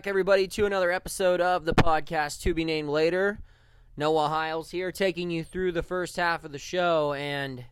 [0.00, 3.38] Back, everybody, to another episode of the podcast to be named later.
[3.98, 7.66] Noah Hiles here, taking you through the first half of the show, and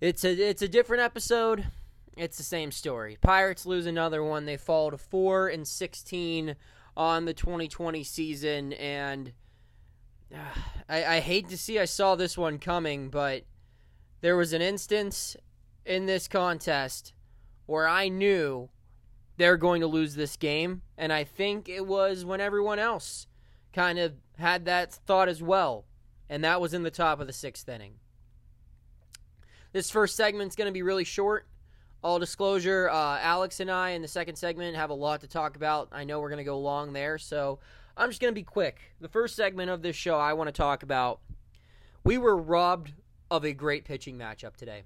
[0.00, 1.64] it's a it's a different episode.
[2.16, 3.16] It's the same story.
[3.20, 4.46] Pirates lose another one.
[4.46, 6.56] They fall to four and sixteen
[6.96, 9.32] on the 2020 season, and
[10.34, 10.38] uh,
[10.88, 13.44] I, I hate to see I saw this one coming, but
[14.22, 15.36] there was an instance
[15.86, 17.12] in this contest
[17.66, 18.70] where I knew
[19.40, 20.82] they're going to lose this game.
[20.98, 23.26] And I think it was when everyone else
[23.72, 25.86] kind of had that thought as well.
[26.28, 27.94] And that was in the top of the sixth inning.
[29.72, 31.46] This first segment's going to be really short.
[32.04, 35.56] All disclosure, uh, Alex and I in the second segment have a lot to talk
[35.56, 35.88] about.
[35.90, 37.60] I know we're going to go long there, so
[37.96, 38.94] I'm just going to be quick.
[39.00, 41.20] The first segment of this show I want to talk about
[42.04, 42.92] we were robbed
[43.30, 44.82] of a great pitching matchup today,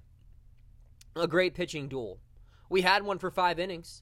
[1.13, 2.19] a great pitching duel.
[2.69, 4.01] We had one for five innings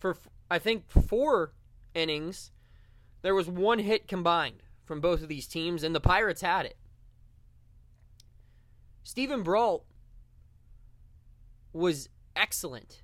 [0.00, 0.16] for
[0.50, 1.52] I think four
[1.94, 2.50] innings,
[3.22, 6.76] there was one hit combined from both of these teams, and the Pirates had it.
[9.04, 9.84] Steven Brault
[11.72, 13.02] was excellent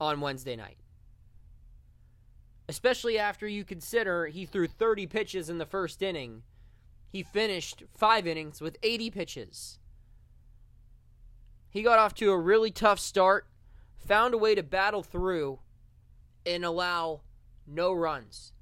[0.00, 0.78] on Wednesday night.
[2.68, 6.42] Especially after you consider he threw 30 pitches in the first inning.
[7.12, 9.78] He finished five innings with 80 pitches.
[11.70, 13.46] He got off to a really tough start
[14.04, 15.58] found a way to battle through
[16.46, 17.22] and allow
[17.66, 18.52] no runs.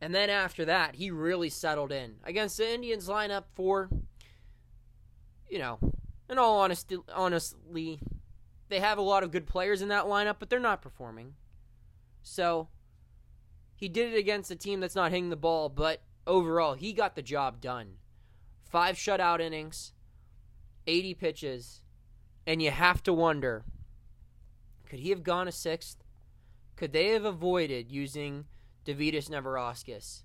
[0.00, 3.88] And then after that, he really settled in against the Indians lineup for,
[5.48, 5.78] you know,
[6.28, 8.00] in all honesty, honestly,
[8.68, 11.34] they have a lot of good players in that lineup, but they're not performing.
[12.22, 12.68] So
[13.74, 17.14] he did it against a team that's not hitting the ball, but overall, he got
[17.16, 17.94] the job done.
[18.62, 19.92] Five shutout innings,
[20.86, 21.82] 80 pitches,
[22.46, 23.64] and you have to wonder
[24.88, 26.04] could he have gone a sixth?
[26.76, 28.46] Could they have avoided using
[28.84, 30.22] Dovydas Neverauskas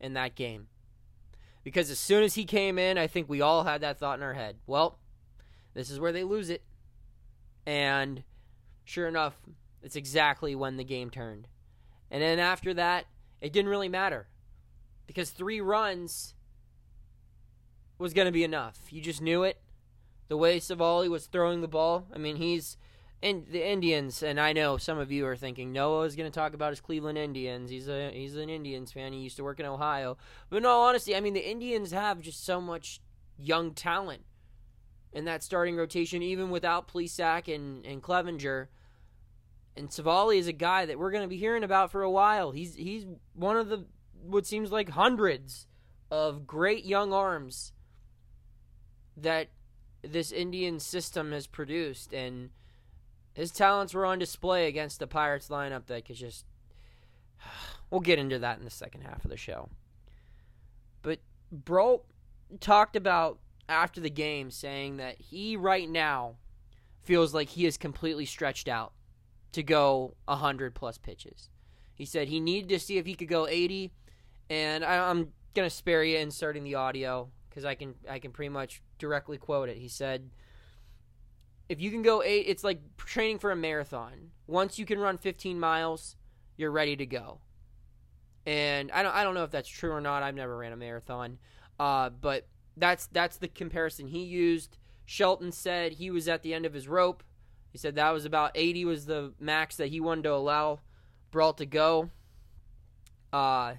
[0.00, 0.68] in that game?
[1.64, 4.24] Because as soon as he came in, I think we all had that thought in
[4.24, 4.56] our head.
[4.66, 4.98] Well,
[5.74, 6.62] this is where they lose it.
[7.66, 8.24] And
[8.84, 9.34] sure enough,
[9.82, 11.46] it's exactly when the game turned.
[12.10, 13.06] And then after that,
[13.40, 14.28] it didn't really matter.
[15.06, 16.34] Because three runs
[17.98, 18.78] was going to be enough.
[18.90, 19.60] You just knew it.
[20.28, 22.76] The way Civale was throwing the ball, I mean, he's
[23.22, 26.34] and the Indians, and I know some of you are thinking Noah is going to
[26.34, 27.70] talk about his Cleveland Indians.
[27.70, 29.12] He's a he's an Indians fan.
[29.12, 30.16] He used to work in Ohio.
[30.50, 33.00] But in all honesty, I mean the Indians have just so much
[33.38, 34.22] young talent
[35.12, 38.66] in that starting rotation, even without Plesac and and Clevinger.
[39.76, 42.50] And Civale is a guy that we're going to be hearing about for a while.
[42.50, 43.86] He's he's one of the
[44.20, 45.68] what seems like hundreds
[46.10, 47.72] of great young arms
[49.16, 49.48] that
[50.02, 52.50] this Indian system has produced and
[53.34, 56.46] his talents were on display against the Pirates lineup that could just.
[57.90, 59.68] We'll get into that in the second half of the show.
[61.02, 61.18] But
[61.50, 62.06] Brault
[62.58, 63.38] talked about
[63.68, 66.36] after the game saying that he right now
[67.02, 68.94] feels like he is completely stretched out
[69.52, 71.50] to go 100 plus pitches.
[71.94, 73.92] He said he needed to see if he could go 80,
[74.48, 78.32] and I, I'm going to spare you inserting the audio because I can I can
[78.32, 79.76] pretty much directly quote it.
[79.76, 80.30] He said
[81.72, 84.30] if you can go eight, it's like training for a marathon.
[84.46, 86.16] Once you can run 15 miles,
[86.58, 87.40] you're ready to go.
[88.44, 90.22] And I don't, I don't know if that's true or not.
[90.22, 91.38] I've never ran a marathon,
[91.80, 94.76] uh, but that's that's the comparison he used.
[95.06, 97.22] Shelton said he was at the end of his rope.
[97.70, 100.80] He said that was about 80 was the max that he wanted to allow
[101.30, 102.10] Brault to go.
[103.32, 103.74] Uh,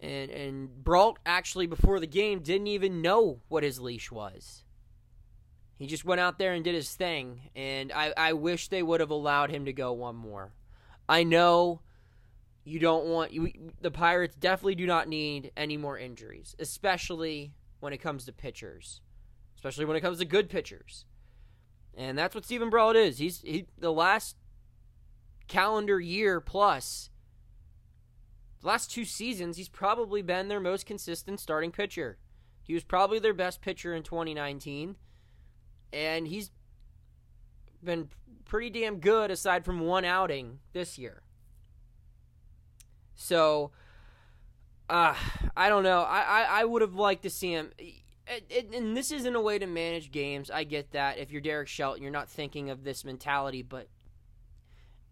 [0.00, 4.62] and and Brault actually before the game didn't even know what his leash was.
[5.78, 8.98] He just went out there and did his thing, and I, I wish they would
[8.98, 10.52] have allowed him to go one more.
[11.08, 11.82] I know
[12.64, 17.92] you don't want you, the Pirates definitely do not need any more injuries, especially when
[17.92, 19.00] it comes to pitchers,
[19.54, 21.04] especially when it comes to good pitchers.
[21.96, 23.18] And that's what Steven Brault is.
[23.18, 24.36] He's he the last
[25.46, 27.10] calendar year plus,
[28.60, 32.18] the last two seasons, he's probably been their most consistent starting pitcher.
[32.62, 34.96] He was probably their best pitcher in 2019,
[35.92, 36.50] and he's
[37.82, 38.08] been
[38.44, 41.22] pretty damn good aside from one outing this year.
[43.14, 43.72] So,
[44.88, 45.14] uh,
[45.56, 46.02] I don't know.
[46.02, 47.70] I, I, I would have liked to see him.
[48.72, 50.50] And this isn't a way to manage games.
[50.50, 51.18] I get that.
[51.18, 53.88] If you're Derek Shelton, you're not thinking of this mentality, but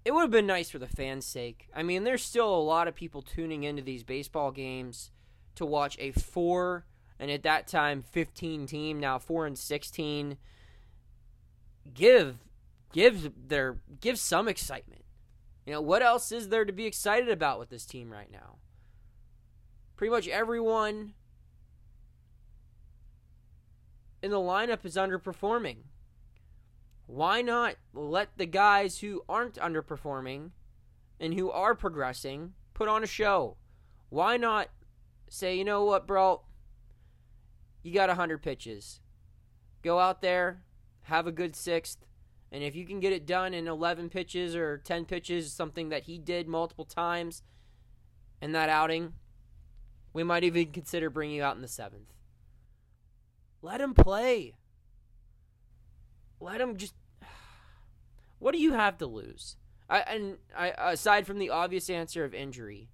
[0.05, 1.69] it would have been nice for the fans' sake.
[1.75, 5.11] I mean, there's still a lot of people tuning into these baseball games
[5.57, 6.87] to watch a four
[7.19, 10.37] and at that time 15 team, now four and 16.
[11.95, 12.37] Give,
[12.93, 15.05] give their, give some excitement.
[15.65, 18.57] You know, what else is there to be excited about with this team right now?
[19.97, 21.15] Pretty much everyone
[24.23, 25.79] in the lineup is underperforming.
[27.07, 30.51] Why not let the guys who aren't underperforming
[31.21, 33.57] and who are progressing put on a show?
[34.09, 34.69] Why not
[35.29, 36.43] say, you know what, bro?
[37.83, 39.01] You got 100 pitches.
[39.83, 40.63] Go out there,
[41.07, 42.05] have a good sixth,
[42.51, 46.05] and if you can get it done in 11 pitches or 10 pitches, something that
[46.05, 47.43] he did multiple times
[48.41, 49.15] in that outing,
[50.13, 52.13] we might even consider bringing you out in the seventh.
[53.63, 54.55] Let him play.
[56.41, 56.95] Let him just.
[58.39, 59.57] What do you have to lose?
[59.89, 62.91] I, and I, aside from the obvious answer of injury,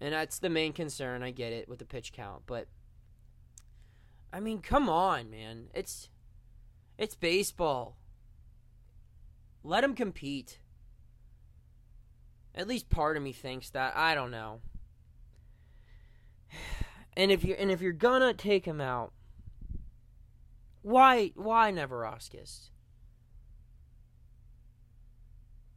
[0.00, 1.22] and that's the main concern.
[1.22, 2.66] I get it with the pitch count, but
[4.32, 5.68] I mean, come on, man.
[5.72, 6.08] It's
[6.98, 7.96] it's baseball.
[9.62, 10.58] Let him compete.
[12.54, 13.96] At least part of me thinks that.
[13.96, 14.60] I don't know.
[17.16, 19.12] And if you and if you're gonna take him out,
[20.82, 22.70] why why Neverauskas?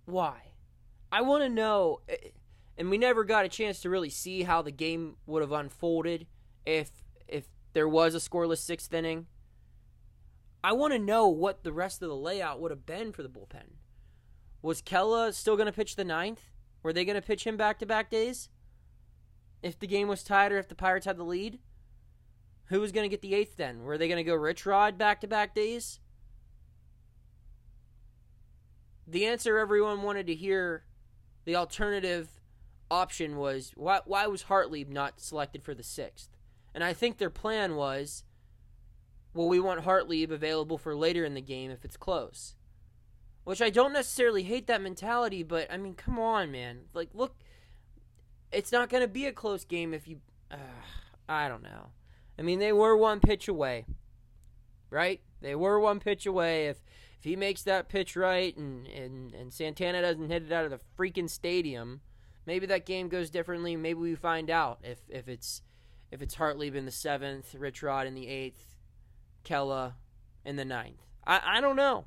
[0.06, 0.54] Why?
[1.12, 2.30] I want to know eh,
[2.76, 6.26] and we never got a chance to really see how the game would have unfolded
[6.66, 6.90] if
[7.28, 9.28] if there was a scoreless sixth inning.
[10.64, 13.30] I want to know what the rest of the layout would have been for the
[13.30, 13.78] bullpen.
[14.62, 16.42] Was Kela still going to pitch the ninth?
[16.84, 18.50] Were they going to pitch him back to back days?
[19.62, 21.60] If the game was tied or if the Pirates had the lead?
[22.66, 23.84] Who was going to get the eighth then?
[23.84, 26.00] Were they going to go Rich Rod back to back days?
[29.08, 30.84] The answer everyone wanted to hear,
[31.46, 32.42] the alternative
[32.92, 36.30] option was why, why was Hartlieb not selected for the sixth?
[36.74, 38.26] And I think their plan was
[39.38, 42.56] well, we want Hartlieb available for later in the game if it's close.
[43.44, 46.82] Which I don't necessarily hate that mentality, but I mean, come on, man.
[46.94, 47.36] Like, look,
[48.52, 50.20] it's not going to be a close game if you.
[50.52, 50.58] Uh,
[51.30, 51.92] I don't know.
[52.38, 53.86] I mean, they were one pitch away,
[54.90, 55.22] right?
[55.42, 56.68] They were one pitch away.
[56.68, 56.78] If
[57.18, 60.72] if he makes that pitch right and, and, and Santana doesn't hit it out of
[60.72, 62.02] the freaking stadium,
[62.46, 63.76] maybe that game goes differently.
[63.76, 65.62] Maybe we find out if, if it's
[66.12, 68.77] if it's Hartlieb in the seventh, Rich Rod in the eighth,
[69.48, 69.94] Kela
[70.44, 71.02] in the ninth.
[71.26, 72.06] I, I don't know.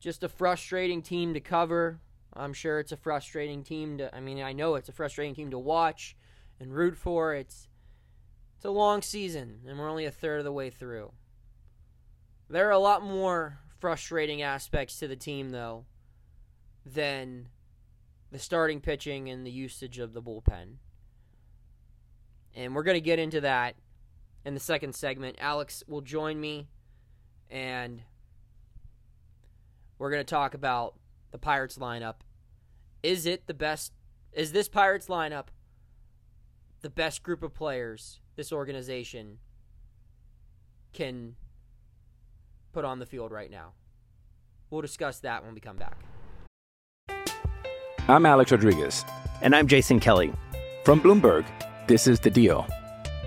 [0.00, 2.00] Just a frustrating team to cover.
[2.34, 5.50] I'm sure it's a frustrating team to I mean, I know it's a frustrating team
[5.50, 6.16] to watch
[6.60, 7.34] and root for.
[7.34, 7.68] It's
[8.56, 11.12] it's a long season, and we're only a third of the way through.
[12.50, 15.84] There are a lot more frustrating aspects to the team, though,
[16.84, 17.48] than
[18.32, 20.78] the starting pitching and the usage of the bullpen.
[22.54, 23.76] And we're going to get into that
[24.44, 25.36] in the second segment.
[25.40, 26.68] Alex will join me,
[27.50, 28.02] and
[29.98, 30.94] we're going to talk about
[31.30, 32.16] the Pirates lineup.
[33.02, 33.92] Is it the best?
[34.32, 35.46] Is this Pirates lineup
[36.80, 39.38] the best group of players this organization
[40.92, 41.34] can
[42.72, 43.72] put on the field right now.
[44.70, 45.96] We'll discuss that when we come back.
[48.08, 49.04] I'm Alex Rodriguez.
[49.42, 50.32] And I'm Jason Kelly.
[50.84, 51.44] From Bloomberg,
[51.86, 52.66] this is The Deal.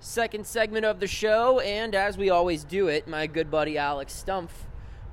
[0.00, 4.22] Second segment of the show, and as we always do it, my good buddy Alex
[4.24, 4.50] Stumpf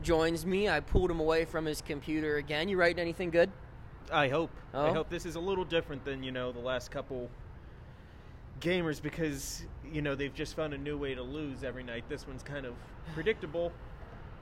[0.04, 0.70] joins me.
[0.70, 2.70] I pulled him away from his computer again.
[2.70, 3.51] You writing anything good?
[4.12, 4.51] I hope.
[4.75, 4.86] Oh?
[4.86, 7.32] I hope this is a little different than you know the last couple
[8.62, 12.04] gamers because you know they've just found a new way to lose every night.
[12.08, 12.75] This one's kind of
[13.15, 13.72] predictable,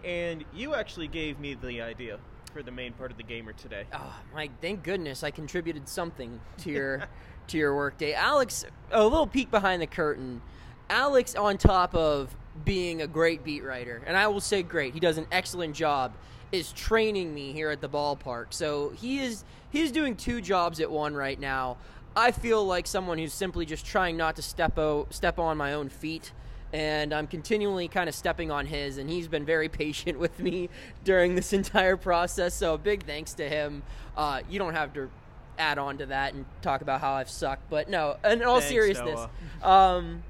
[0.04, 2.20] and you actually gave me the idea
[2.52, 3.86] for the main part of the gamer today.
[3.94, 7.04] Ah, oh, my thank goodness I contributed something to your
[7.48, 8.14] to your workday.
[8.14, 10.42] Alex, a little peek behind the curtain.
[10.90, 12.36] Alex on top of
[12.66, 14.94] being a great beat writer, and I will say great.
[14.94, 16.14] He does an excellent job
[16.52, 18.48] is training me here at the ballpark.
[18.52, 21.78] So he is he's doing two jobs at one right now.
[22.16, 25.74] I feel like someone who's simply just trying not to step o- step on my
[25.74, 26.32] own feet
[26.74, 30.70] and I'm continually kind of stepping on his, and he's been very patient with me
[31.04, 32.56] during this entire process.
[32.56, 33.84] So, big thanks to him.
[34.18, 35.10] Uh, you don't have to
[35.58, 38.70] add on to that and talk about how I've sucked, but no, in all Thanks,
[38.70, 39.28] seriousness,
[39.62, 40.24] um,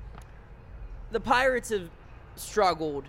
[1.12, 1.90] the Pirates have
[2.36, 3.06] struggled.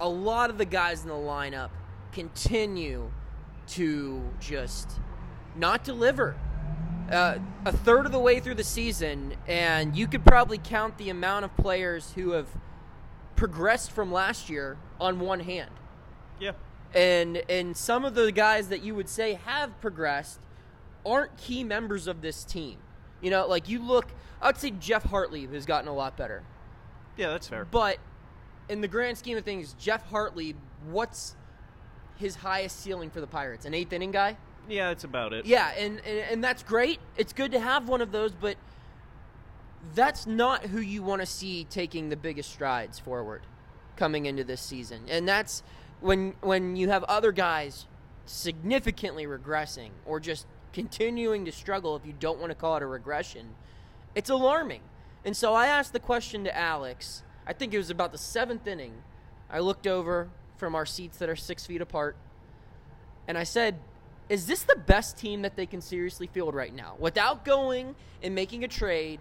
[0.00, 1.70] A lot of the guys in the lineup
[2.12, 3.10] continue
[3.68, 5.00] to just
[5.56, 6.36] not deliver.
[7.10, 11.08] Uh, a third of the way through the season, and you could probably count the
[11.08, 12.48] amount of players who have
[13.34, 15.70] progressed from last year on one hand.
[16.38, 16.52] Yeah.
[16.94, 20.40] And and some of the guys that you would say have progressed
[21.08, 22.78] aren't key members of this team.
[23.20, 24.06] You know, like you look,
[24.40, 26.42] I would say Geoff Hartlieb has gotten a lot better.
[27.16, 27.64] Yeah, that's fair.
[27.64, 27.98] But
[28.68, 30.54] in the grand scheme of things, Geoff Hartlieb,
[30.88, 31.34] what's
[32.16, 33.64] his highest ceiling for the Pirates?
[33.64, 34.36] An eighth inning guy?
[34.68, 35.46] Yeah, that's about it.
[35.46, 37.00] Yeah, and, and and that's great.
[37.16, 38.56] It's good to have one of those, but
[39.94, 43.42] that's not who you want to see taking the biggest strides forward
[43.96, 45.04] coming into this season.
[45.08, 45.62] And that's
[46.00, 47.86] when when you have other guys
[48.26, 52.86] significantly regressing or just continuing to struggle if you don't want to call it a
[52.86, 53.48] regression.
[54.14, 54.80] It's alarming.
[55.24, 57.22] And so I asked the question to Alex.
[57.46, 58.94] I think it was about the seventh inning.
[59.50, 62.16] I looked over from our seats that are six feet apart,
[63.26, 63.78] and I said,
[64.28, 68.34] is this the best team that they can seriously field right now without going and
[68.34, 69.20] making a trade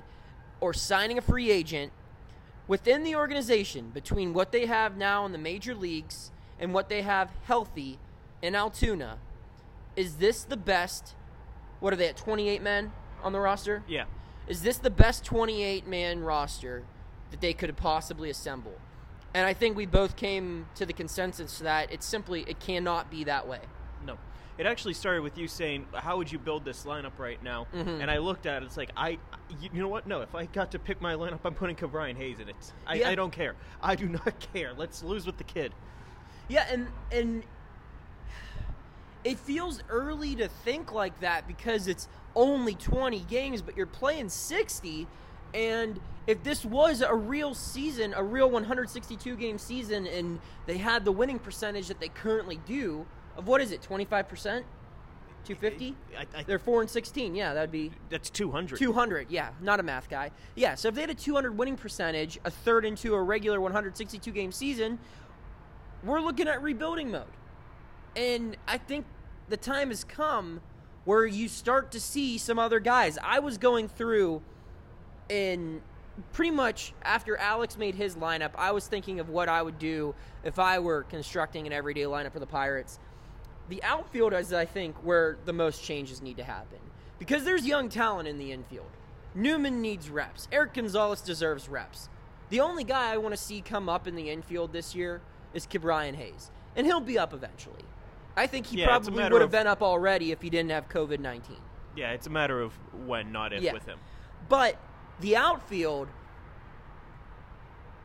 [0.60, 1.92] or signing a free agent
[2.68, 7.04] within the organization between what they have now in the major leagues and what they
[7.04, 8.00] have healthy
[8.42, 9.18] in Altoona
[9.96, 11.16] is this the best
[11.80, 12.92] what are they at 28 men
[13.24, 14.06] on the roster Yeah.
[14.48, 16.84] is this the best 28 man roster
[17.32, 18.80] that they could possibly assemble
[19.34, 23.24] and I think we both came to the consensus that it's simply it cannot be
[23.26, 23.60] that way
[24.06, 24.18] No.
[24.58, 28.02] It actually started with you saying, "How would you build this lineup right now?" Mhm.
[28.02, 28.66] And I looked at it.
[28.66, 29.20] It's like I,
[29.62, 30.08] you know what?
[30.08, 32.74] No, if I got to pick my lineup, I'm putting Brian Hayes in it.
[32.88, 33.10] I, Yeah.
[33.10, 33.54] I don't care.
[33.84, 34.74] I do not care.
[34.74, 35.76] Let's lose with the kid.
[36.48, 37.44] Yeah, and and
[39.24, 44.30] it feels early to think like that because it's only 20 games, but you're playing
[44.30, 45.08] 60
[45.54, 51.06] and if this was a real season, a real 162 game season and they had
[51.06, 53.06] the winning percentage that they currently do
[53.38, 53.82] of what is it?
[53.82, 54.64] 25%?
[55.46, 55.96] 250?
[56.18, 57.34] I, I, They're 4 and 16.
[57.34, 58.78] Yeah, that'd be that's 200.
[58.78, 60.32] 200, yeah, not a math guy.
[60.56, 64.30] Yeah, so if they had a 200 winning percentage, a third into a regular 162
[64.32, 65.00] game season,
[66.04, 67.24] we're looking at rebuilding mode.
[68.18, 69.06] And I think
[69.48, 70.62] the time has come
[71.06, 73.18] where you start to see some other guys.
[73.24, 74.42] I was going through
[75.30, 75.82] in
[76.34, 80.16] pretty much after Alex made his lineup, I was thinking of what I would do
[80.44, 83.00] if I were constructing an everyday lineup for the Pirates.
[83.70, 86.80] The outfield is, I think, where the most changes need to happen
[87.20, 88.90] because there's young talent in the infield.
[89.36, 90.48] Newman needs reps.
[90.52, 92.10] Erik Gonzalez deserves reps.
[92.50, 95.22] The only guy I want to see come up in the infield this year
[95.54, 97.84] is Ke'Bryan Hayes, and he'll be up eventually.
[98.38, 101.20] I think he Yeah, probably would have been up already if he didn't have COVID
[101.20, 101.58] 19.
[101.96, 103.74] Yeah, it's a matter of when, not if, Yeah.
[103.74, 104.00] with him.
[104.48, 104.78] But
[105.20, 106.08] the outfield,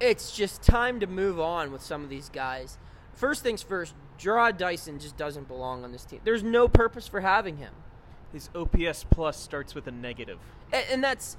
[0.00, 2.78] it's just time to move on with some of these guys.
[3.12, 6.20] First things first, Jarrod Dyson just doesn't belong on this team.
[6.24, 7.74] There's no purpose for having him.
[8.32, 10.38] His OPS plus starts with a negative,
[10.72, 11.36] And, and that's.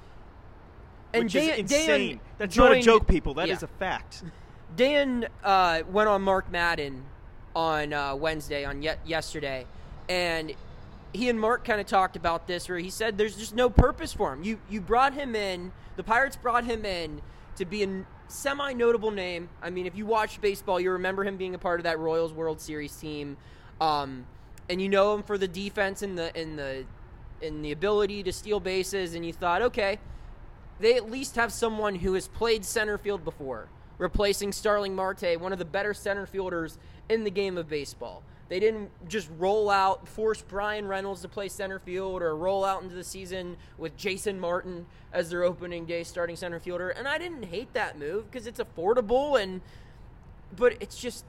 [1.11, 2.09] And which Dan, is insane.
[2.09, 3.33] Dan That's not a joke, people.
[3.35, 3.65] That is yeah.
[3.65, 4.23] a fact.
[4.75, 7.03] Dan uh, went on Mark Madden
[7.55, 9.65] on uh, Wednesday, on ye- yesterday,
[10.09, 10.53] and
[11.13, 14.13] he and Mark kind of talked about this, where he said there's just no purpose
[14.13, 14.43] for him.
[14.43, 17.21] You you brought him in, the Pirates brought him in
[17.57, 19.49] to be a semi notable name.
[19.61, 22.33] I mean, if you watch baseball, you remember him being a part of that Royals
[22.33, 23.37] World Series team,
[23.79, 24.25] um,
[24.69, 26.85] and you know him for the defense and the and the
[27.41, 29.13] and the ability to steal bases.
[29.13, 29.99] And you thought, okay,
[30.79, 33.67] they at least have someone who has played center field before,
[33.99, 36.77] replacing Starling Marte, one of the better center fielders
[37.09, 38.23] in the game of baseball.
[38.49, 42.83] They didn't just roll out, force Bryan Reynolds to play center field, or roll out
[42.83, 46.89] into the season with Jason Martin as their opening day starting center fielder.
[46.89, 49.61] And I didn't hate that move because it's affordable and,
[50.55, 51.25] but it's just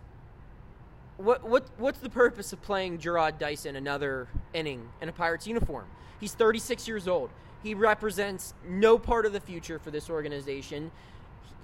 [1.16, 5.87] what what what's the purpose of playing Jarrod Dyson another inning in a Pirates uniform?
[6.21, 7.31] He's 36 years old.
[7.62, 10.90] He represents no part of the future for this organization.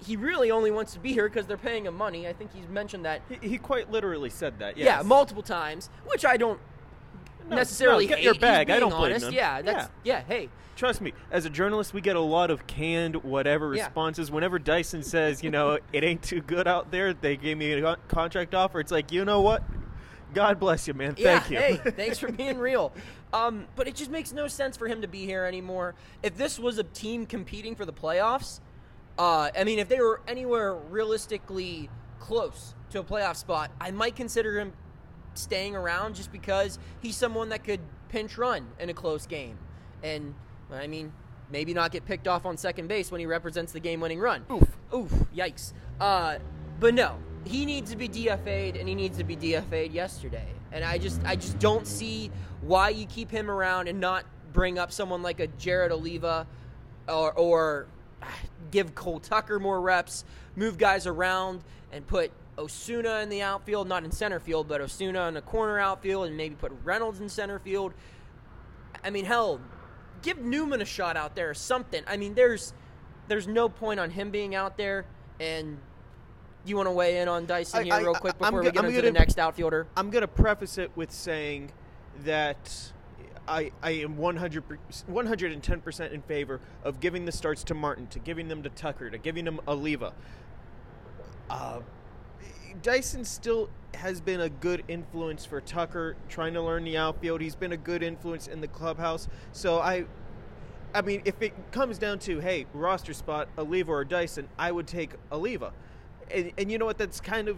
[0.03, 2.27] He really only wants to be here because they're paying him money.
[2.27, 3.21] I think he's mentioned that.
[3.41, 4.77] He, he quite literally said that.
[4.77, 4.85] Yes.
[4.85, 6.59] Yeah, multiple times, which I don't
[7.49, 8.25] No, necessarily no, get hate.
[8.25, 8.69] your bag.
[8.71, 9.27] I don't blame honest.
[9.27, 9.33] him.
[9.33, 10.23] Yeah, that's yeah.
[10.27, 13.83] Hey, Trust me, as a journalist, we get a lot of canned whatever Yeah.
[13.85, 14.31] responses.
[14.31, 17.95] Whenever Dyson says, you know, it ain't too good out there, they gave me a
[18.07, 18.79] contract offer.
[18.79, 19.61] It's like, you know what?
[20.33, 21.13] God bless you, man.
[21.17, 21.57] yeah, Thank you.
[21.59, 22.93] hey, thanks for being real.
[23.33, 25.93] Um, but it just makes no sense for him to be here anymore.
[26.23, 28.59] If this was a team competing for the playoffs,
[29.17, 31.89] uh, I mean, if they were anywhere realistically
[32.19, 34.73] close to a playoff spot, I might consider him
[35.33, 39.57] staying around just because he's someone that could pinch run in a close game.
[40.03, 40.33] And,
[40.71, 41.13] I mean,
[41.51, 44.45] maybe not get picked off on second base when he represents the game winning run.
[44.51, 44.77] Oof.
[44.93, 45.11] Oof.
[45.35, 45.73] Yikes.
[45.99, 46.37] Uh,
[46.79, 50.47] but no, he needs to be DFA'd, and he needs to be DFA'd yesterday.
[50.71, 54.79] And I just, I just don't see why you keep him around and not bring
[54.79, 56.47] up someone like a Jared Oliva
[57.07, 57.87] or, or
[58.71, 60.23] give Cole Tucker more reps,
[60.55, 61.61] move guys around,
[61.91, 65.79] and put Osuna in the outfield, not in center field, but Osuna in the corner
[65.79, 67.93] outfield, and maybe put Reynolds in center field.
[69.03, 69.59] I mean, hell,
[70.21, 72.03] give Newman a shot out there or something.
[72.07, 72.73] I mean, there's
[73.27, 75.05] there's no point on him being out there.
[75.39, 75.79] And
[76.65, 78.71] you want to weigh in on Dyson here I- real quick I'm before go- we
[78.71, 79.87] get I'm into the next outfielder?
[79.97, 81.71] I'm going to preface it with saying
[82.23, 82.91] that
[83.47, 84.63] I, I am 100,
[85.09, 89.17] 110% in favor of giving the starts to Martin, to giving them to Tucker, to
[89.17, 90.13] giving them Oliva.
[91.49, 91.81] Uh,
[92.81, 97.41] Dyson still has been a good influence for Tucker trying to learn the outfield.
[97.41, 99.27] He's been a good influence in the clubhouse.
[99.51, 100.05] So I
[100.93, 104.87] I mean, if it comes down to hey, roster spot, Oliva or Dyson, I would
[104.87, 105.73] take Oliva.
[106.29, 106.97] And, and you know what?
[106.97, 107.57] That's kind of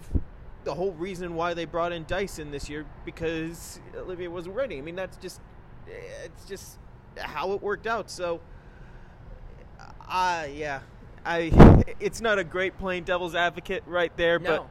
[0.64, 4.78] the whole reason why they brought in Dyson this year because Oliva wasn't ready.
[4.78, 5.42] I mean, that's just
[5.88, 6.78] it's just
[7.18, 8.10] how it worked out.
[8.10, 8.40] So,
[10.08, 10.80] uh yeah,
[11.26, 14.68] I it's not a great playing devil's advocate right there, No.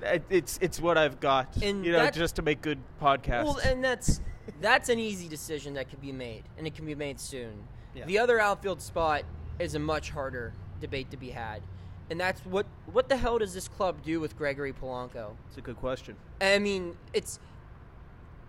[0.00, 1.56] but it- it's it's what I've got.
[1.62, 3.44] And you know, that- just to make good podcasts.
[3.44, 4.20] Well, and that's
[4.60, 7.64] that's an easy decision that can be made, and it can be made soon.
[7.94, 8.06] Yeah.
[8.06, 9.22] The other outfield spot
[9.58, 11.62] is a much harder debate to be had,
[12.10, 15.36] and that's what what the hell does this club do with Gregory Polanco?
[15.48, 16.16] it's a good question.
[16.40, 17.38] I mean, it's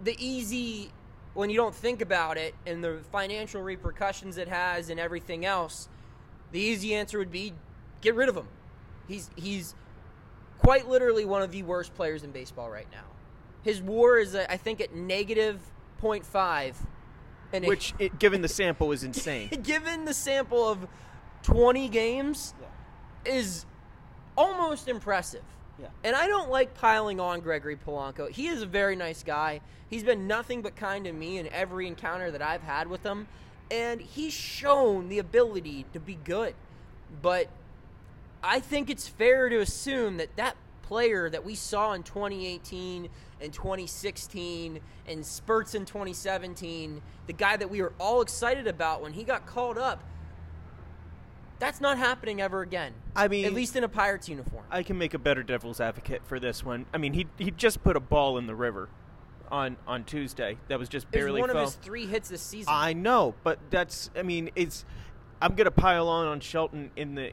[0.02, 0.92] the easy
[1.34, 5.90] when you don't think about it and the financial repercussions it has and everything else.
[6.52, 7.54] The easy answer would be
[8.02, 8.48] get rid of him.
[9.08, 9.76] He's he's
[10.60, 13.06] quite literally one of the worst players in baseball right now.
[13.64, 15.60] His WAR is I think at negative
[16.02, 16.76] 0.5
[17.54, 19.50] and Which, it, given the sample, is insane.
[19.64, 20.88] given the sample of
[21.44, 22.56] 20 games
[23.26, 23.66] is
[24.36, 25.44] almost impressive.
[25.80, 25.88] Yeah.
[26.04, 28.30] And I don't like piling on Gregory Polanco.
[28.30, 29.62] He is a very nice guy.
[29.90, 33.28] He's been nothing but kind to me in every encounter that I've had with him.
[33.72, 36.54] And he's shown the ability to be good.
[37.22, 37.48] But
[38.44, 43.10] I think it's fair to assume that that player that we saw in 2018
[43.42, 49.14] and 2016 and spurts in 2017, the guy that we were all excited about when
[49.14, 50.04] he got called up,
[51.60, 52.94] that's not happening ever again.
[53.16, 54.66] I mean- at least in a Pirates uniform.
[54.70, 56.86] I can make a better devil's advocate for this one.
[56.94, 58.90] I mean, he he just put a ball in the river
[59.52, 60.58] on on Tuesday.
[60.68, 61.60] That was just it was barely one fell.
[61.60, 62.74] of his three hits this season.
[62.76, 64.86] I know, but that's I mean, it's
[65.42, 67.32] I'm gonna pile on on Shelton in the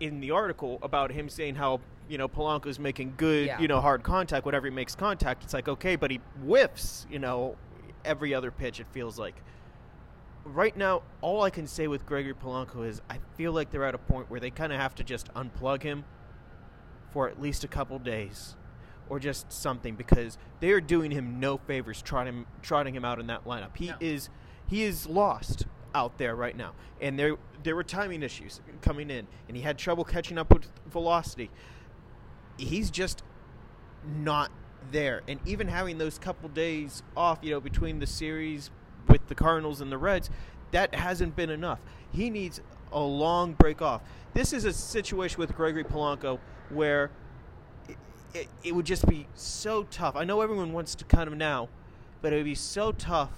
[0.00, 3.60] in the article about him saying how you know Polanco's making good Yeah.
[3.60, 5.44] you know hard contact whatever he makes contact.
[5.44, 7.56] It's like okay, but he whiffs you know
[8.04, 8.80] every other pitch.
[8.80, 9.34] It feels like.
[10.54, 13.94] Right now, all I can say with Gregory Polanco is I feel like they're at
[13.94, 16.04] a point where they kind of have to just unplug him
[17.12, 18.56] for at least a couple days
[19.10, 23.26] or just something because they are doing him no favors trotting trotting him out in
[23.26, 23.76] that lineup.
[23.76, 23.96] He No.
[24.00, 24.30] is
[24.66, 26.72] he is lost out there right now.
[26.98, 30.70] And there there were timing issues coming in and he had trouble catching up with
[30.86, 31.50] velocity.
[32.56, 33.22] He's just
[34.06, 34.50] not
[34.90, 35.20] there.
[35.28, 38.70] And even having those couple days off, you know, between the series
[39.08, 40.30] with the Cardinals and the Reds,
[40.70, 41.80] that hasn't been enough.
[42.12, 42.60] He needs
[42.92, 44.02] a long break off.
[44.34, 46.38] This is a situation with Gregory Polanco
[46.70, 47.10] where
[47.88, 47.96] it,
[48.34, 50.16] it, it would just be so tough.
[50.16, 51.68] I know everyone wants to cut him now,
[52.22, 53.30] but it would be so tough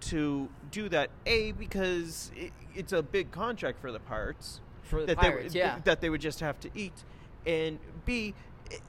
[0.00, 1.10] to do that.
[1.26, 5.60] A because it, it's a big contract for the Pirates For the that Pirates, they,
[5.60, 5.78] yeah.
[5.84, 7.04] that they would just have to eat,
[7.46, 8.34] and B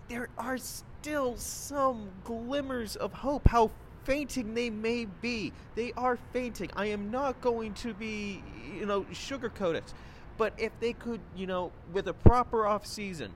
[0.09, 3.47] there are still some glimmers of hope.
[3.47, 3.71] How
[4.05, 6.69] fainting they may be, they are fainting.
[6.75, 8.41] I am not going to be,
[8.79, 9.93] you know, sugarcoat it.
[10.37, 13.31] But if they could, you know, with a proper off season,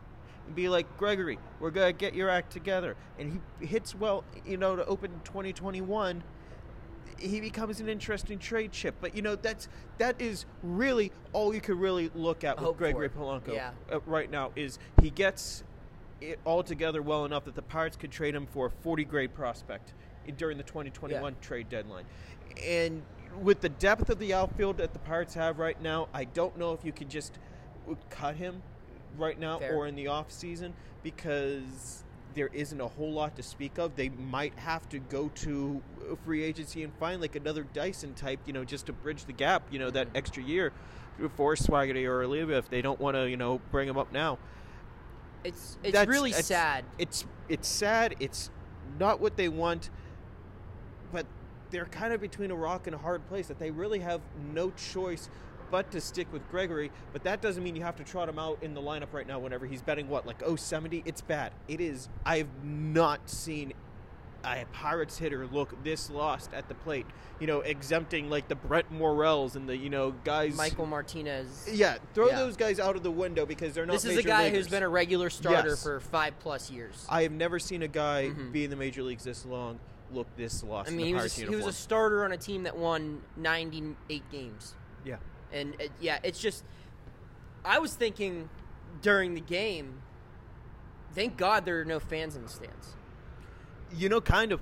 [0.55, 4.75] be like Gregory, we're gonna get your act together, and he hits well, you know,
[4.75, 6.23] to open 2021
[7.21, 8.95] he becomes an interesting trade chip.
[9.01, 12.77] But you know that's that is really all you could really look at with Hope
[12.77, 13.09] Gregory.
[13.09, 13.71] Polanco Yeah.
[13.91, 15.63] uh, right now is he gets
[16.21, 19.33] it all together well enough that the Pirates could trade him for a 40 grade
[19.33, 19.93] prospect
[20.37, 22.05] during the 2021 trade deadline.
[22.65, 23.03] And
[23.41, 26.73] with the depth of the outfield that the Pirates have right now, I don't know
[26.73, 27.37] if you could just
[28.09, 28.61] cut him
[29.17, 29.75] right now Fair.
[29.75, 32.03] or in the off season because
[32.35, 33.95] there isn't a whole lot to speak of.
[33.95, 35.81] They might have to go to
[36.23, 39.63] free agency and find like another Dyson type, you know, just to bridge the gap,
[39.71, 40.17] you know, that mm-hmm.
[40.17, 40.71] extra year
[41.35, 44.37] for Swaggerty or Oliva if they don't want to, you know, bring him up now.
[45.43, 46.85] It's it's That's- really it's- sad.
[46.97, 48.15] It's it's sad.
[48.19, 48.49] It's
[48.99, 49.89] not what they want,
[51.11, 51.25] but
[51.71, 54.21] they're kind of between a rock and a hard place that they really have
[54.53, 55.29] no choice
[55.71, 56.89] but to stick with Gregory.
[57.13, 59.37] But that doesn't mean you have to trot him out in the lineup right now
[59.37, 61.03] whenever he's betting what like 070.
[61.05, 61.51] It's bad.
[61.67, 62.09] It is.
[62.25, 63.73] I've not seen
[64.43, 67.05] a Pirates hitter look this lost at the plate.
[67.39, 70.55] You know, exempting like the Brett Morels and the you know guys.
[70.55, 71.69] Michael Martinez.
[71.71, 72.37] Yeah, throw Yeah.
[72.37, 73.91] those guys out of the window because they're not.
[73.93, 74.57] This is a guy leaguers.
[74.65, 75.83] who's been a regular starter Yes.
[75.83, 77.05] for five plus years.
[77.09, 78.51] I have never seen a guy Mhm.
[78.53, 79.77] be in the major leagues this long
[80.13, 80.89] look this lost.
[80.89, 84.23] I mean, he was, a, he was a starter on a team that won 98
[84.31, 84.75] games.
[85.05, 85.17] yeah.
[85.51, 86.63] And uh, yeah, it's just.
[87.65, 88.49] I was thinking
[89.01, 90.01] during the game,
[91.13, 92.95] thank God there are no fans in the stands.
[93.95, 94.61] You know, kind of,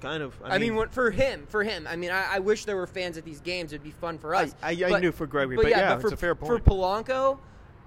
[0.00, 0.34] kind of.
[0.44, 1.86] I, mean, what, for him, for him.
[1.88, 3.72] I mean, I, I wish there were fans at these games.
[3.72, 4.54] It'd be fun for us.
[4.62, 6.64] I- I But- knew for Gregory, but yeah, for, it's a fair For point.
[6.64, 7.38] Polanco,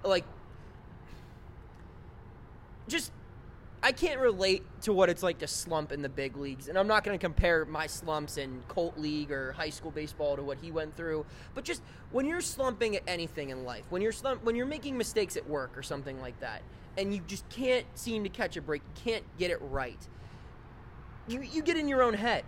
[0.04, 0.24] like,
[2.88, 3.10] just
[3.86, 6.88] I can't relate to what it's like to slump in the big leagues, and I'm
[6.88, 10.58] not going to compare my slumps in Colt League or high school baseball to what
[10.58, 11.24] he went through.
[11.54, 14.98] But just when you're slumping at anything in life, when you're slump, when you're making
[14.98, 16.62] mistakes at work or something like that,
[16.98, 20.08] and you just can't seem to catch a break, can't get it right,
[21.28, 22.42] you you get in your own head,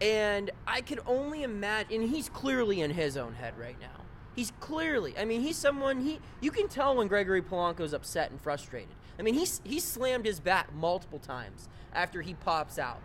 [0.00, 2.02] and I could only imagine.
[2.02, 4.04] And he's clearly in his own head right now.
[4.36, 5.18] He's clearly.
[5.18, 6.20] I mean, he's someone he.
[6.40, 8.94] You can tell when Gregory Polanco's upset and frustrated.
[9.18, 13.00] I mean, he's he slammed his bat multiple times after he pops out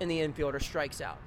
[0.00, 1.18] in the infield or strikes out.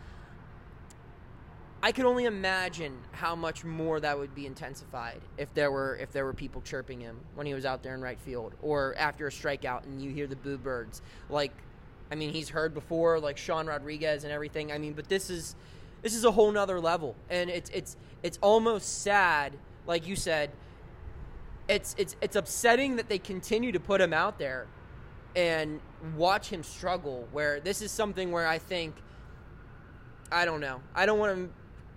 [1.85, 6.11] I could only imagine how much more that would be intensified if there were if
[6.11, 9.27] there were people chirping him when he was out there in right field or after
[9.27, 11.03] a strikeout and you hear the boo birds.
[11.29, 11.51] Like,
[12.11, 14.71] I mean, he's heard before like Sean Rodriguez and everything.
[14.71, 15.55] I mean, but this is
[16.01, 19.53] this is a whole nother level, and it's it's it's almost sad,
[19.85, 20.51] like you said.
[21.67, 24.67] It's it's it's upsetting that they continue to put him out there
[25.35, 25.79] and
[26.15, 27.27] watch him struggle.
[27.31, 28.95] Where this is something where I think
[30.31, 30.81] I don't know.
[30.93, 31.49] I don't want to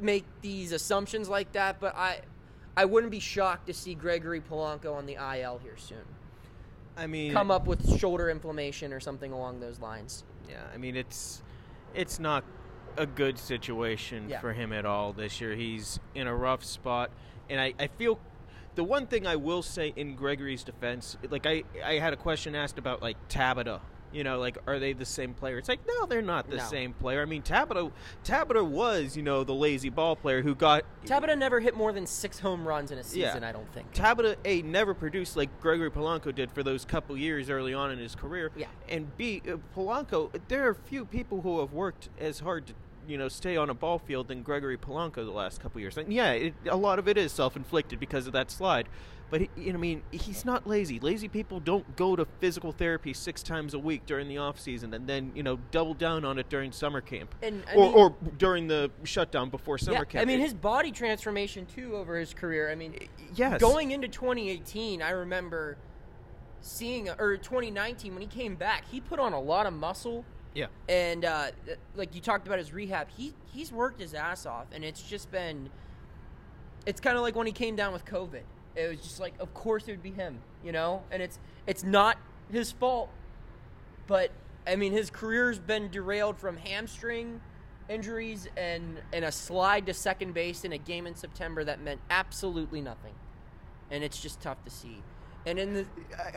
[0.04, 2.20] make these assumptions like that, but I
[2.76, 5.98] I wouldn't be shocked to see Gregory Polanco on the IL here soon.
[6.96, 10.24] I mean, Come up with shoulder inflammation or something along those lines.
[10.48, 11.42] Yeah, I mean it's
[11.94, 12.44] it's not
[12.96, 14.40] a good situation Yeah.
[14.40, 15.54] for him at all this year.
[15.54, 17.10] He's in a rough spot,
[17.48, 18.18] and I, I feel
[18.78, 22.54] the one thing I will say in Gregory's defense, like I I had a question
[22.54, 23.80] asked about like Tabata.
[24.12, 25.58] You know, like are they the same player?
[25.58, 26.64] It's like no, they're not the No.
[26.64, 27.20] same player.
[27.20, 27.90] I mean, Tabata
[28.24, 32.06] Tabata was you know the lazy ball player who got Tabata never hit more than
[32.06, 33.42] six home runs in a season.
[33.42, 33.48] Yeah.
[33.48, 33.92] I don't think.
[33.92, 37.98] Tabata A never produced like Gregory Polanco did for those couple years early on in
[37.98, 38.52] his career.
[38.56, 38.68] Yeah.
[38.88, 42.74] And B uh, Polanco, there are few people who have worked as hard to
[43.08, 45.96] you know stay on a ball field than Gregory Polanco the last couple years.
[45.96, 48.88] And yeah, it, a lot of it is self-inflicted because of that slide.
[49.30, 50.98] But he, you know, I mean, he's not lazy.
[51.00, 54.94] Lazy people don't go to physical therapy six times a week during the off season
[54.94, 58.16] and then you know double down on it during summer camp And, or, mean- or
[58.38, 60.22] during the shutdown before summer Yeah, camp.
[60.22, 62.70] I mean his body transformation too over his career.
[62.70, 62.94] I mean,
[63.34, 63.60] yes.
[63.60, 65.76] going into 2018, I remember
[66.60, 70.24] seeing or 2019 when he came back, he put on a lot of muscle.
[70.58, 70.66] Yeah.
[70.88, 71.50] And uh,
[71.94, 75.30] like you talked about his rehab, he he's worked his ass off, and it's just
[75.30, 75.70] been.
[76.84, 78.42] It's kind of like when he came down with COVID.
[78.74, 81.02] It was just like, of course it would be him, you know.
[81.12, 82.18] And it's it's not
[82.50, 83.08] his fault,
[84.08, 84.32] but
[84.66, 87.40] I mean his career's been derailed from hamstring
[87.88, 92.00] injuries and and a slide to second base in a game in September that meant
[92.10, 93.14] absolutely nothing,
[93.92, 95.02] and it's just tough to see.
[95.48, 95.86] And in the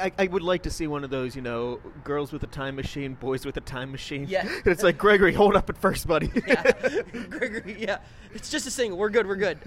[0.02, 2.78] I, I would like to see one of those, you know, girls with a time
[2.78, 4.26] machine, boys with a time machine.
[4.28, 4.48] Yeah.
[4.66, 6.32] it's like Gregory, hold up at first, buddy.
[6.48, 6.72] yeah,
[7.30, 7.76] Gregory.
[7.78, 7.98] Yeah,
[8.34, 8.98] it's just a single.
[8.98, 9.28] We're good.
[9.28, 9.60] We're good.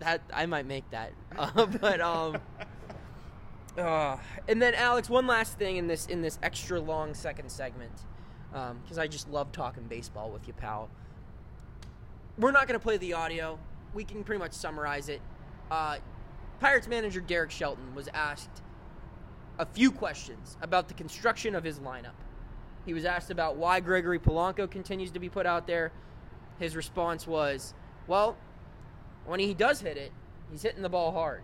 [0.00, 2.36] That I might make that, uh, but um,
[3.78, 8.04] Uh, and then Alex, one last thing in this in this extra long second segment,
[8.52, 10.90] because um, I just love talking baseball with you, pal.
[12.36, 13.58] We're not going to play the audio.
[13.94, 15.22] We can pretty much summarize it.
[15.70, 15.98] Uh,
[16.58, 18.62] Pirates manager Derek Shelton was asked
[19.60, 22.16] a few questions about the construction of his lineup.
[22.86, 25.92] He was asked about why Gregory Polanco continues to be put out there.
[26.58, 27.74] His response was,
[28.06, 28.38] "Well,
[29.26, 30.12] when he does hit it,
[30.50, 31.42] he's hitting the ball hard."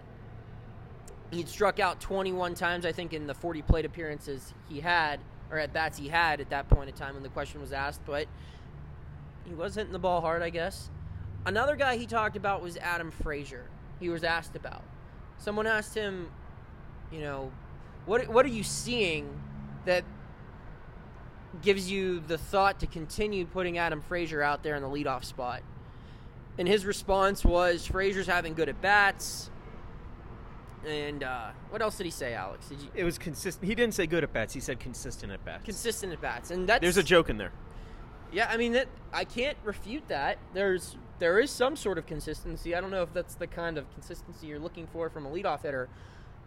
[1.31, 5.59] He'd struck out 21 times, I think, in the 40 plate appearances he had, or
[5.59, 8.29] at bats he had at that point in time when the question was asked, but
[9.45, 10.91] he was hitting the ball hard, I guess.
[11.45, 13.69] Another guy he talked about was Adam Frazier.
[14.01, 14.83] He was asked about.
[15.37, 16.31] Someone asked him,
[17.13, 17.53] you know,
[18.07, 19.29] what what are you seeing
[19.85, 20.05] that
[21.63, 25.63] gives you the thought to continue putting Adam Frazier out there in the leadoff spot?
[26.59, 29.51] And his response was Frazier's having good at bats.
[30.87, 32.69] And uh, what else did he say, Alex?
[32.69, 32.89] Did you?
[32.95, 33.69] It was consistent.
[33.69, 34.55] He didn't say good at bats.
[34.55, 35.65] He said consistent at bats.
[35.65, 37.53] Consistent at bats, and that's there's a joke in there.
[38.33, 40.39] Yeah, I mean that I can't refute that.
[40.55, 42.75] There's there is some sort of consistency.
[42.75, 45.63] I don't know if that's the kind of consistency you're looking for from a leadoff
[45.63, 45.89] hitter,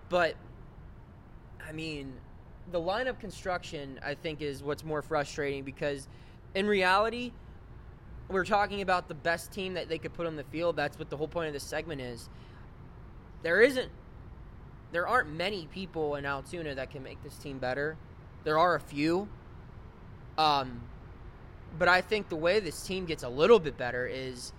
[0.07, 0.35] but
[1.69, 2.13] I mean,
[2.71, 6.07] the lineup construction I think is what's more frustrating because
[6.55, 7.31] in reality,
[8.27, 10.75] we're talking about the best team that they could put on the field.
[10.75, 12.29] That's what the whole point of this segment is.
[13.43, 13.91] There isn't
[14.91, 17.95] there aren't many people in Altoona that can make this team better.
[18.43, 19.29] There are a few.
[20.39, 20.81] Um,
[21.77, 24.53] but I think the way this team gets a little bit better is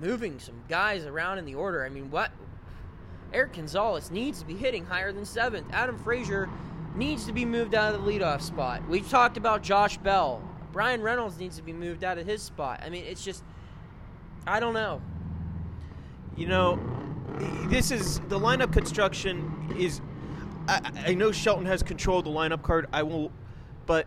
[0.00, 1.84] moving some guys around in the order.
[1.84, 2.30] I mean, what
[3.32, 5.66] Erik Gonzalez needs to be hitting higher than seventh.
[5.72, 6.48] Adam Frazier
[6.94, 8.86] needs to be moved out of the leadoff spot.
[8.88, 10.42] We've talked about Josh Bell.
[10.72, 12.80] Bryan Reynolds needs to be moved out of his spot.
[12.84, 13.42] I mean, it's just,
[14.46, 15.00] I don't know.
[16.36, 16.78] You know,
[17.66, 20.00] this is the lineup construction is.
[20.68, 22.86] I, I know Shelton has control of the lineup card.
[22.92, 23.32] I will,
[23.86, 24.06] but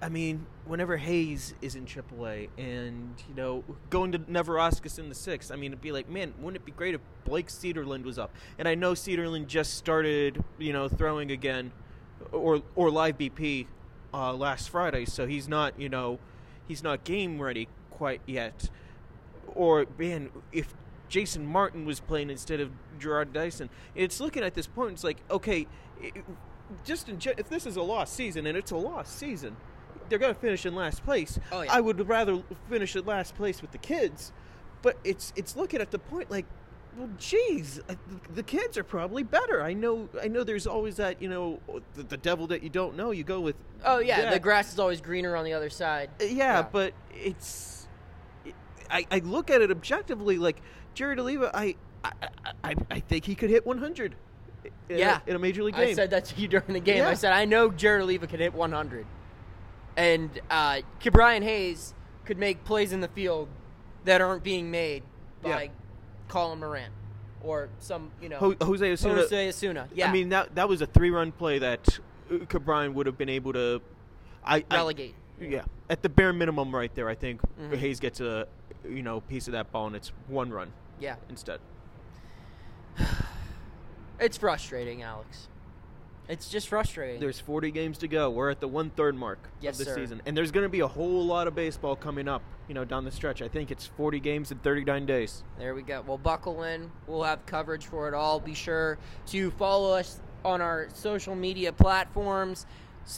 [0.00, 5.14] I mean, whenever Hayes is in AAA and you know going to Neverauskas in the
[5.14, 8.18] sixth, I mean, it'd be like, man, wouldn't it be great if Blake Cederlind was
[8.18, 8.34] up?
[8.58, 11.72] And I know Cederlind just started, you know, throwing again,
[12.32, 13.66] or or live BP
[14.12, 16.18] uh, last Friday, so he's not, you know,
[16.66, 18.70] he's not game ready quite yet.
[19.54, 20.74] Or man, if
[21.08, 23.70] Jason Martin was playing instead of Jarrod Dyson.
[23.94, 25.66] It's looking at this point, it's like, okay,
[26.84, 29.56] just in, if this is a lost season, and it's a lost season,
[30.08, 31.38] they're going to finish in last place.
[31.52, 31.72] Oh, yeah.
[31.72, 34.32] I would rather finish in last place with the kids,
[34.82, 36.46] but it's it's looking at the point like,
[36.96, 37.80] well, geez,
[38.34, 39.62] the kids are probably better.
[39.62, 40.44] I know, I know.
[40.44, 41.60] There's always that, you know,
[41.94, 43.10] the, the devil that you don't know.
[43.10, 43.56] You go with.
[43.84, 44.32] Oh yeah, that.
[44.32, 46.10] the grass is always greener on the other side.
[46.20, 46.62] Uh, yeah, yeah.
[46.62, 47.86] but it's.
[48.88, 50.62] I, I look at it objectively, like
[50.94, 52.12] Jared Oliva, I, I,
[52.62, 54.14] I, I think he could hit 100.
[54.88, 55.88] In yeah, a, in a major league game.
[55.88, 56.98] I said that to you during the game.
[56.98, 57.08] Yeah.
[57.08, 59.06] I said I know Jared Oliva can hit 100,
[59.96, 63.48] and uh, Ke'Bryan Hayes could make plays in the field
[64.04, 65.02] that aren't being made
[65.42, 65.70] by yeah.
[66.28, 66.90] Colin Moran
[67.42, 69.14] or some, you know, Jose Osuna.
[69.14, 69.88] Jose Osuna.
[69.94, 71.98] Yeah, I mean that that was a three-run play that
[72.30, 73.80] Ke'Bryan would have been able to.
[74.44, 75.14] I relegate.
[75.40, 77.74] I, yeah, at the bare minimum, right there, I think mm-hmm.
[77.74, 78.46] Hayes gets a
[78.88, 80.72] you know piece of that ball and it's one run.
[81.00, 81.16] Yeah.
[81.28, 81.60] Instead.
[84.20, 85.48] it's frustrating, Alex.
[86.28, 87.20] It's just frustrating.
[87.20, 88.30] There's 40 games to go.
[88.30, 89.94] We're at the one third mark yes, of the sir.
[89.96, 92.42] season, and there's going to be a whole lot of baseball coming up.
[92.68, 93.42] You know, down the stretch.
[93.42, 95.44] I think it's 40 games in 39 days.
[95.56, 96.02] There we go.
[96.04, 96.90] Well, buckle in.
[97.06, 98.40] We'll have coverage for it all.
[98.40, 102.66] Be sure to follow us on our social media platforms.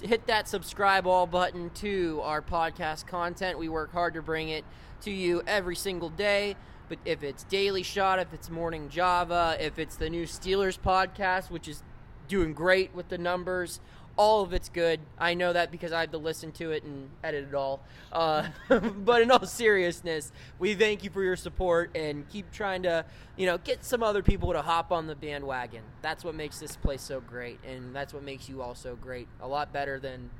[0.02, 3.58] Hit that subscribe all button to our podcast content.
[3.58, 4.66] We work hard to bring it
[5.02, 6.56] to you every single day.
[6.88, 11.50] But if it's Daily Shot, if it's Morning Java, if it's the new Steelers podcast,
[11.50, 11.82] which is
[12.28, 13.80] doing great with the numbers,
[14.18, 15.00] all of it's good.
[15.16, 17.80] I know that because I had to listen to it and edit it all.
[18.12, 23.04] Uh, but in all seriousness, we thank you for your support and keep trying to,
[23.36, 25.82] you know, get some other people to hop on the bandwagon.
[26.02, 29.28] That's what makes this place so great, and that's what makes you all so great.
[29.40, 30.30] A lot better than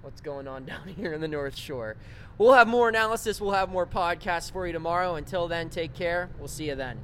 [0.00, 1.96] what's going on down here in the North Shore.
[2.38, 3.40] We'll have more analysis.
[3.40, 5.14] We'll have more podcasts for you tomorrow.
[5.14, 6.30] Until then, take care.
[6.38, 6.98] We'll see you then.